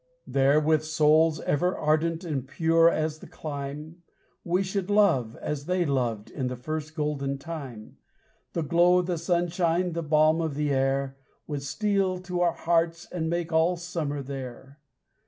There, 0.25 0.59
with 0.59 0.83
souls 0.83 1.41
ever 1.41 1.77
ardent 1.77 2.23
and 2.23 2.47
pure 2.47 2.89
as 2.89 3.19
the 3.19 3.27
clime, 3.27 4.01
We 4.43 4.63
should 4.63 4.89
love, 4.89 5.35
as 5.35 5.67
they 5.67 5.85
loved 5.85 6.31
in 6.31 6.47
the 6.47 6.55
first 6.55 6.95
golden 6.95 7.37
time; 7.37 7.97
The 8.53 8.63
glow 8.63 8.97
of 8.97 9.05
the 9.05 9.19
sunshine, 9.19 9.93
the 9.93 10.01
balm 10.01 10.41
of 10.41 10.55
the 10.55 10.71
air, 10.71 11.19
Would 11.45 11.61
steal 11.61 12.17
to 12.21 12.41
our 12.41 12.53
hearts, 12.53 13.05
and 13.11 13.29
make 13.29 13.51
all 13.53 13.75
summer 13.77 14.23
there. 14.23 14.79